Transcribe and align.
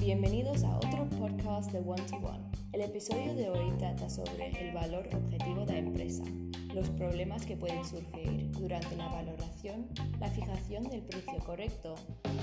Bienvenidos 0.00 0.62
a 0.62 0.76
otro 0.76 1.08
podcast 1.18 1.72
de 1.72 1.80
One 1.80 2.02
to 2.02 2.16
One. 2.18 2.44
El 2.72 2.82
episodio 2.82 3.34
de 3.34 3.50
hoy 3.50 3.72
trata 3.76 4.08
sobre 4.08 4.50
el 4.50 4.72
valor 4.72 5.08
objetivo 5.12 5.66
de 5.66 5.72
la 5.72 5.78
empresa, 5.80 6.22
los 6.72 6.88
problemas 6.90 7.44
que 7.44 7.56
pueden 7.56 7.84
surgir 7.84 8.52
durante 8.52 8.94
la 8.94 9.08
valoración, 9.08 9.88
la 10.20 10.28
fijación 10.28 10.84
del 10.84 11.02
precio 11.02 11.40
correcto, 11.44 11.96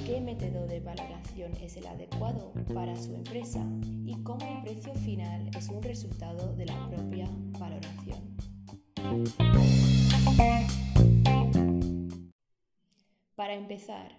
qué 0.05 0.19
método 0.19 0.67
de 0.67 0.81
valoración 0.81 1.53
es 1.61 1.77
el 1.77 1.87
adecuado 1.87 2.51
para 2.73 2.97
su 2.97 3.15
empresa 3.15 3.65
y 4.05 4.13
cómo 4.23 4.45
el 4.45 4.61
precio 4.63 4.93
final 4.95 5.49
es 5.57 5.69
un 5.69 5.81
resultado 5.81 6.53
de 6.55 6.65
la 6.65 6.89
propia 6.89 7.29
valoración. 7.57 8.35
Para 13.47 13.59
empezar, 13.59 14.11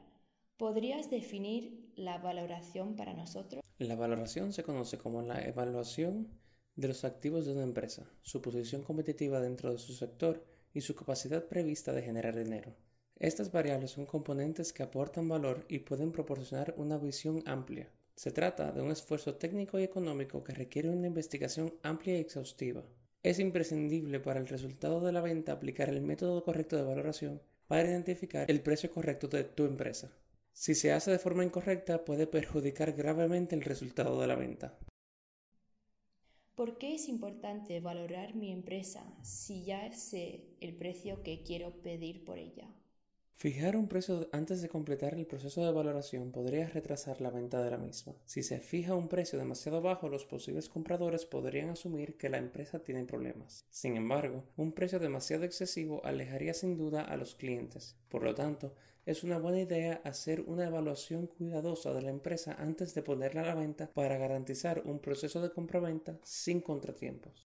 ¿podrías 0.56 1.10
definir 1.10 1.92
la 1.96 2.16
valoración 2.16 2.96
para 2.96 3.12
nosotros? 3.12 3.62
La 3.77 3.95
valoración 3.95 4.55
se 4.55 4.62
conoce 4.62 4.96
como 4.96 5.20
la 5.20 5.45
evaluación 5.45 6.28
de 6.77 6.88
los 6.88 7.05
activos 7.05 7.45
de 7.45 7.52
una 7.52 7.64
empresa, 7.64 8.10
su 8.22 8.41
posición 8.41 8.83
competitiva 8.83 9.38
dentro 9.38 9.70
de 9.70 9.77
su 9.77 9.92
sector 9.92 10.46
y 10.72 10.80
su 10.80 10.95
capacidad 10.95 11.45
prevista 11.45 11.92
de 11.92 12.00
generar 12.00 12.36
dinero. 12.42 12.74
Estas 13.16 13.52
variables 13.52 13.91
son 13.91 14.06
componentes 14.06 14.72
que 14.72 14.83
aportan 14.83 15.28
valor 15.28 15.66
y 15.69 15.80
pueden 15.80 16.10
proporcionar 16.10 16.72
una 16.78 16.97
visión 16.97 17.42
amplia. 17.45 17.92
Se 18.14 18.30
trata 18.30 18.72
de 18.72 18.80
un 18.80 18.91
esfuerzo 18.91 19.34
técnico 19.34 19.78
y 19.78 19.83
económico 19.83 20.42
que 20.42 20.55
requiere 20.55 20.88
una 20.88 21.06
investigación 21.06 21.74
amplia 21.83 22.16
y 22.16 22.20
exhaustiva. 22.20 22.83
Es 23.22 23.41
imprescindible 23.41 24.20
para 24.20 24.41
el 24.41 24.48
resultado 24.48 25.02
de 25.02 25.12
la 25.12 25.20
venta 25.20 25.52
aplicar 25.52 25.91
el 25.91 26.00
método 26.00 26.42
correcto 26.42 26.77
de 26.77 26.84
valoración 26.84 27.42
para 27.68 27.88
identificar 27.88 28.50
el 28.50 28.60
precio 28.60 28.90
correcto 28.90 29.28
de 29.28 29.45
tu 29.45 29.64
empresa. 29.64 30.10
Si 30.52 30.74
se 30.74 30.90
hace 30.90 31.12
de 31.12 31.20
forma 31.20 31.45
incorrecta 31.45 32.05
puede 32.05 32.27
perjudicar 32.27 32.92
gravemente 32.92 33.55
el 33.55 33.62
resultado 33.62 34.20
de 34.20 34.27
la 34.27 34.34
venta. 34.34 34.77
¿Por 36.56 36.78
qué 36.78 36.97
es 36.97 37.08
importante 37.08 37.78
valorar 37.78 38.34
mi 38.34 38.50
empresa 38.50 39.05
si 39.22 39.64
ya 39.64 39.92
sé 39.92 40.56
el 40.60 40.75
precio 40.75 41.22
que 41.22 41.44
quiero 41.44 41.80
pedir 41.83 42.25
por 42.25 42.38
ella? 42.38 42.69
Fijar 43.41 43.77
un 43.77 43.86
precio 43.86 44.28
antes 44.33 44.62
de 44.62 44.69
completar 44.69 45.14
el 45.14 45.25
proceso 45.25 45.64
de 45.64 45.70
valoración 45.70 46.33
podría 46.33 46.67
retrasar 46.67 47.20
la 47.20 47.31
venta 47.31 47.62
de 47.62 47.70
la 47.70 47.78
misma. 47.78 48.17
Si 48.25 48.42
se 48.42 48.58
fija 48.58 48.97
un 48.97 49.06
precio 49.06 49.39
demasiado 49.39 49.81
bajo, 49.81 50.08
los 50.08 50.25
posibles 50.25 50.69
compradores 50.69 51.25
podrían 51.25 51.69
asumir 51.69 52.16
que 52.16 52.31
la 52.31 52.39
empresa 52.39 52.81
tiene 52.81 53.05
problemas. 53.05 53.64
Sin 53.70 53.97
embargo, 53.97 54.42
un 54.56 54.72
precio 54.72 54.98
demasiado 54.98 55.44
excesivo 55.44 56.05
alejaría 56.05 56.53
sin 56.53 56.77
duda 56.77 57.03
a 57.03 57.16
los 57.16 57.36
clientes. 57.36 57.97
Por 58.09 58.25
lo 58.25 58.34
tanto, 58.34 58.75
es 59.06 59.22
una 59.22 59.39
buena 59.39 59.61
idea 59.61 60.00
hacer 60.03 60.41
una 60.41 60.66
evaluación 60.66 61.28
cuidadosa 61.28 61.94
de 61.94 62.03
la 62.03 62.11
empresa 62.11 62.56
antes 62.59 62.92
de 62.97 63.03
ponerla 63.03 63.42
a 63.42 63.47
la 63.47 63.55
venta 63.55 63.89
para 63.94 64.19
garantizar 64.19 64.83
un 64.84 64.98
proceso 64.98 65.41
de 65.41 65.53
compraventa 65.53 66.19
sin 66.25 66.61
contratiempos. 66.61 67.47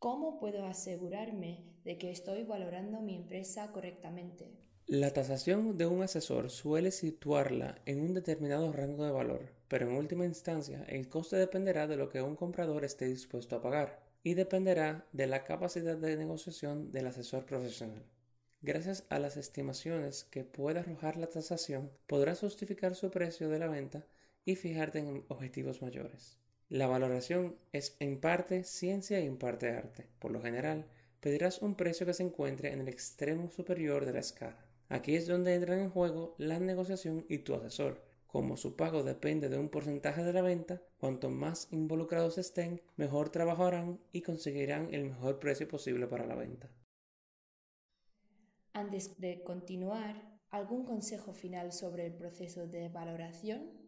¿Cómo 0.00 0.38
puedo 0.38 0.64
asegurarme 0.64 1.62
de 1.84 1.98
que 1.98 2.10
estoy 2.10 2.44
valorando 2.44 3.02
mi 3.02 3.14
empresa 3.14 3.70
correctamente? 3.70 4.50
La 4.86 5.12
tasación 5.12 5.76
de 5.76 5.84
un 5.84 6.02
asesor 6.02 6.48
suele 6.48 6.90
situarla 6.90 7.82
en 7.84 8.00
un 8.00 8.14
determinado 8.14 8.72
rango 8.72 9.04
de 9.04 9.10
valor, 9.10 9.52
pero 9.68 9.86
en 9.86 9.98
última 9.98 10.24
instancia 10.24 10.86
el 10.88 11.10
coste 11.10 11.36
dependerá 11.36 11.86
de 11.86 11.98
lo 11.98 12.08
que 12.08 12.22
un 12.22 12.34
comprador 12.34 12.82
esté 12.86 13.08
dispuesto 13.08 13.56
a 13.56 13.60
pagar 13.60 14.02
y 14.22 14.32
dependerá 14.32 15.06
de 15.12 15.26
la 15.26 15.44
capacidad 15.44 15.98
de 15.98 16.16
negociación 16.16 16.90
del 16.92 17.06
asesor 17.06 17.44
profesional. 17.44 18.02
Gracias 18.62 19.04
a 19.10 19.18
las 19.18 19.36
estimaciones 19.36 20.24
que 20.24 20.44
pueda 20.44 20.80
arrojar 20.80 21.18
la 21.18 21.26
tasación, 21.26 21.90
podrás 22.06 22.40
justificar 22.40 22.94
su 22.94 23.10
precio 23.10 23.50
de 23.50 23.58
la 23.58 23.68
venta 23.68 24.06
y 24.46 24.56
fijarte 24.56 25.00
en 25.00 25.26
objetivos 25.28 25.82
mayores. 25.82 26.39
La 26.70 26.86
valoración 26.86 27.56
es 27.72 27.96
en 27.98 28.20
parte 28.20 28.62
ciencia 28.62 29.18
y 29.18 29.26
en 29.26 29.38
parte 29.38 29.70
arte. 29.70 30.06
Por 30.20 30.30
lo 30.30 30.40
general, 30.40 30.86
pedirás 31.18 31.62
un 31.62 31.74
precio 31.74 32.06
que 32.06 32.14
se 32.14 32.22
encuentre 32.22 32.72
en 32.72 32.80
el 32.80 32.86
extremo 32.86 33.50
superior 33.50 34.06
de 34.06 34.12
la 34.12 34.20
escala. 34.20 34.64
Aquí 34.88 35.16
es 35.16 35.26
donde 35.26 35.52
entran 35.56 35.80
en 35.80 35.90
juego 35.90 36.36
la 36.38 36.60
negociación 36.60 37.26
y 37.28 37.38
tu 37.38 37.54
asesor. 37.54 38.00
Como 38.28 38.56
su 38.56 38.76
pago 38.76 39.02
depende 39.02 39.48
de 39.48 39.58
un 39.58 39.68
porcentaje 39.68 40.22
de 40.22 40.32
la 40.32 40.42
venta, 40.42 40.80
cuanto 41.00 41.28
más 41.28 41.66
involucrados 41.72 42.38
estén, 42.38 42.80
mejor 42.96 43.30
trabajarán 43.30 43.98
y 44.12 44.22
conseguirán 44.22 44.94
el 44.94 45.06
mejor 45.06 45.40
precio 45.40 45.66
posible 45.66 46.06
para 46.06 46.24
la 46.24 46.36
venta. 46.36 46.70
Antes 48.74 49.18
de 49.18 49.42
continuar, 49.42 50.38
¿algún 50.50 50.84
consejo 50.84 51.32
final 51.32 51.72
sobre 51.72 52.06
el 52.06 52.14
proceso 52.14 52.68
de 52.68 52.88
valoración? 52.90 53.79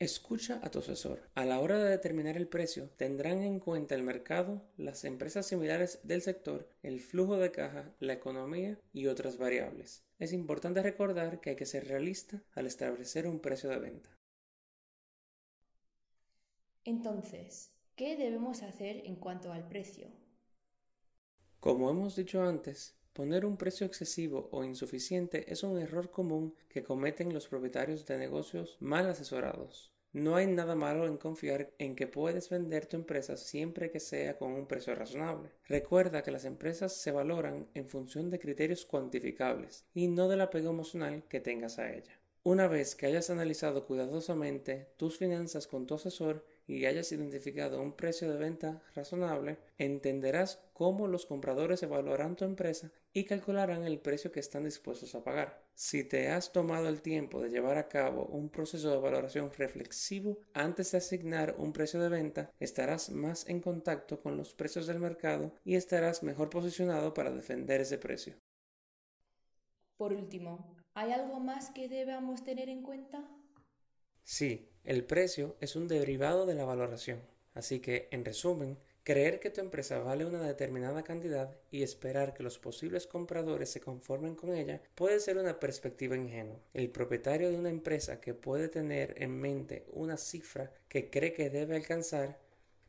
Escucha 0.00 0.58
a 0.62 0.70
tu 0.70 0.78
asesor. 0.78 1.20
A 1.34 1.44
la 1.44 1.60
hora 1.60 1.76
de 1.76 1.90
determinar 1.90 2.38
el 2.38 2.48
precio, 2.48 2.88
tendrán 2.96 3.42
en 3.42 3.60
cuenta 3.60 3.94
el 3.94 4.02
mercado, 4.02 4.62
las 4.78 5.04
empresas 5.04 5.44
similares 5.44 6.00
del 6.04 6.22
sector, 6.22 6.66
el 6.82 7.00
flujo 7.00 7.36
de 7.36 7.52
caja, 7.52 7.92
la 8.00 8.14
economía 8.14 8.78
y 8.94 9.08
otras 9.08 9.36
variables. 9.36 10.02
Es 10.18 10.32
importante 10.32 10.82
recordar 10.82 11.42
que 11.42 11.50
hay 11.50 11.56
que 11.56 11.66
ser 11.66 11.86
realista 11.86 12.42
al 12.54 12.66
establecer 12.66 13.26
un 13.26 13.40
precio 13.40 13.68
de 13.68 13.78
venta. 13.78 14.08
Entonces, 16.84 17.70
¿qué 17.94 18.16
debemos 18.16 18.62
hacer 18.62 19.02
en 19.04 19.16
cuanto 19.16 19.52
al 19.52 19.68
precio? 19.68 20.08
Como 21.60 21.90
hemos 21.90 22.16
dicho 22.16 22.42
antes, 22.42 22.98
Poner 23.20 23.44
un 23.44 23.58
precio 23.58 23.86
excesivo 23.86 24.48
o 24.50 24.64
insuficiente 24.64 25.52
es 25.52 25.62
un 25.62 25.78
error 25.78 26.10
común 26.10 26.54
que 26.70 26.82
cometen 26.82 27.34
los 27.34 27.48
propietarios 27.48 28.06
de 28.06 28.16
negocios 28.16 28.78
mal 28.80 29.10
asesorados. 29.10 29.92
No 30.14 30.36
hay 30.36 30.46
nada 30.46 30.74
malo 30.74 31.06
en 31.06 31.18
confiar 31.18 31.70
en 31.76 31.96
que 31.96 32.06
puedes 32.06 32.48
vender 32.48 32.86
tu 32.86 32.96
empresa 32.96 33.36
siempre 33.36 33.90
que 33.90 34.00
sea 34.00 34.38
con 34.38 34.52
un 34.52 34.66
precio 34.66 34.94
razonable. 34.94 35.50
Recuerda 35.68 36.22
que 36.22 36.30
las 36.30 36.46
empresas 36.46 36.96
se 36.96 37.12
valoran 37.12 37.68
en 37.74 37.90
función 37.90 38.30
de 38.30 38.38
criterios 38.38 38.86
cuantificables 38.86 39.84
y 39.92 40.08
no 40.08 40.26
del 40.26 40.40
apego 40.40 40.70
emocional 40.70 41.22
que 41.28 41.40
tengas 41.40 41.78
a 41.78 41.92
ella. 41.92 42.18
Una 42.42 42.68
vez 42.68 42.94
que 42.94 43.04
hayas 43.04 43.28
analizado 43.28 43.84
cuidadosamente 43.84 44.88
tus 44.96 45.18
finanzas 45.18 45.66
con 45.66 45.86
tu 45.86 45.96
asesor 45.96 46.46
y 46.66 46.86
hayas 46.86 47.12
identificado 47.12 47.82
un 47.82 47.92
precio 47.92 48.30
de 48.30 48.38
venta 48.38 48.82
razonable, 48.94 49.58
entenderás 49.76 50.58
cómo 50.72 51.06
los 51.06 51.26
compradores 51.26 51.82
evaluarán 51.82 52.36
tu 52.36 52.46
empresa 52.46 52.92
y 53.12 53.24
calcularán 53.24 53.84
el 53.84 53.98
precio 53.98 54.32
que 54.32 54.40
están 54.40 54.64
dispuestos 54.64 55.14
a 55.14 55.22
pagar. 55.22 55.62
Si 55.74 56.02
te 56.02 56.28
has 56.28 56.50
tomado 56.50 56.88
el 56.88 57.02
tiempo 57.02 57.42
de 57.42 57.50
llevar 57.50 57.76
a 57.76 57.88
cabo 57.88 58.24
un 58.24 58.48
proceso 58.48 58.90
de 58.90 58.96
valoración 58.96 59.50
reflexivo 59.52 60.38
antes 60.54 60.92
de 60.92 60.98
asignar 60.98 61.56
un 61.58 61.74
precio 61.74 62.00
de 62.00 62.08
venta, 62.08 62.50
estarás 62.58 63.10
más 63.10 63.46
en 63.50 63.60
contacto 63.60 64.18
con 64.22 64.38
los 64.38 64.54
precios 64.54 64.86
del 64.86 64.98
mercado 64.98 65.52
y 65.62 65.74
estarás 65.74 66.22
mejor 66.22 66.48
posicionado 66.48 67.12
para 67.12 67.32
defender 67.32 67.82
ese 67.82 67.98
precio. 67.98 68.32
Por 69.98 70.14
último, 70.14 70.79
¿hay 71.00 71.12
algo 71.12 71.40
más 71.40 71.70
que 71.70 71.88
debamos 71.88 72.44
tener 72.44 72.68
en 72.68 72.82
cuenta? 72.82 73.26
Sí, 74.22 74.68
el 74.84 75.02
precio 75.04 75.56
es 75.58 75.74
un 75.74 75.88
derivado 75.88 76.44
de 76.44 76.54
la 76.54 76.66
valoración. 76.66 77.22
Así 77.54 77.80
que, 77.80 78.08
en 78.10 78.22
resumen, 78.22 78.76
creer 79.02 79.40
que 79.40 79.48
tu 79.48 79.62
empresa 79.62 79.98
vale 80.00 80.26
una 80.26 80.42
determinada 80.42 81.02
cantidad 81.02 81.56
y 81.70 81.82
esperar 81.82 82.34
que 82.34 82.42
los 82.42 82.58
posibles 82.58 83.06
compradores 83.06 83.70
se 83.70 83.80
conformen 83.80 84.34
con 84.34 84.54
ella 84.54 84.82
puede 84.94 85.20
ser 85.20 85.38
una 85.38 85.58
perspectiva 85.58 86.16
ingenua. 86.16 86.60
El 86.74 86.90
propietario 86.90 87.50
de 87.50 87.58
una 87.58 87.70
empresa 87.70 88.20
que 88.20 88.34
puede 88.34 88.68
tener 88.68 89.14
en 89.22 89.40
mente 89.40 89.86
una 89.94 90.18
cifra 90.18 90.70
que 90.90 91.08
cree 91.08 91.32
que 91.32 91.48
debe 91.48 91.76
alcanzar, 91.76 92.38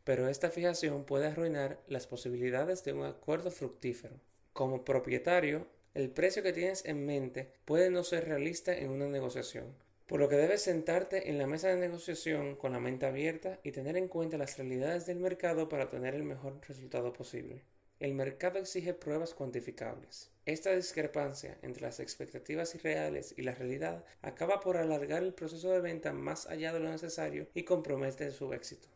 pero 0.04 0.28
esta 0.28 0.50
fijación 0.50 1.06
puede 1.06 1.28
arruinar 1.28 1.80
las 1.88 2.08
posibilidades 2.08 2.84
de 2.84 2.92
un 2.92 3.06
acuerdo 3.06 3.52
fructífero. 3.52 4.20
Como 4.52 4.84
propietario, 4.84 5.66
el 5.94 6.10
precio 6.10 6.42
que 6.42 6.54
tienes 6.54 6.86
en 6.86 7.06
mente 7.06 7.52
puede 7.66 7.90
no 7.90 8.04
ser 8.04 8.26
realista 8.26 8.74
en 8.76 8.92
una 8.92 9.08
negociación, 9.08 9.76
por 10.08 10.22
lo 10.22 10.30
que 10.30 10.38
debes 10.38 10.62
sentarte 10.62 11.30
en 11.30 11.38
la 11.38 11.48
mesa 11.48 11.68
de 11.68 11.76
negociación 11.76 12.56
con 12.56 12.72
la 12.72 12.80
mente 12.80 13.06
abierta 13.06 13.60
y 13.64 13.72
tener 13.72 13.98
en 13.98 14.08
cuenta 14.08 14.38
las 14.38 14.58
realidades 14.58 15.06
del 15.06 15.20
mercado 15.20 15.68
para 15.68 15.86
obtener 15.86 16.16
el 16.16 16.24
mejor 16.24 16.60
resultado 16.68 17.12
posible. 17.12 17.64
El 18.00 18.14
mercado 18.14 18.58
exige 18.58 18.94
pruebas 18.94 19.34
cuantificables. 19.34 20.32
Esta 20.46 20.74
discrepancia 20.74 21.58
entre 21.62 21.84
las 21.84 22.00
expectativas 22.00 22.74
irreales 22.74 23.34
y 23.38 23.44
la 23.44 23.54
realidad 23.54 24.06
acaba 24.22 24.60
por 24.60 24.78
alargar 24.78 25.24
el 25.24 25.34
proceso 25.34 25.72
de 25.72 25.82
venta 25.82 26.14
más 26.14 26.48
allá 26.48 26.74
de 26.74 26.80
lo 26.80 26.90
necesario 26.90 27.48
y 27.54 27.64
compromete 27.64 28.32
su 28.32 28.54
éxito. 28.54 28.88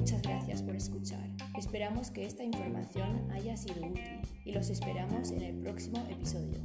Muchas 0.00 0.22
gracias 0.22 0.62
por 0.62 0.74
escuchar. 0.74 1.28
Esperamos 1.58 2.10
que 2.10 2.24
esta 2.24 2.42
información 2.42 3.30
haya 3.32 3.54
sido 3.54 3.86
útil 3.86 4.22
y 4.46 4.52
los 4.52 4.70
esperamos 4.70 5.30
en 5.30 5.42
el 5.42 5.56
próximo 5.56 5.98
episodio. 6.08 6.58